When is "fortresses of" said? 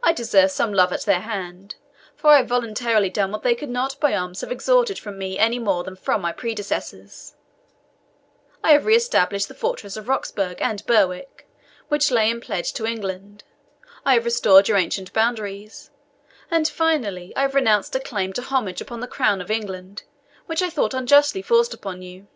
9.54-10.06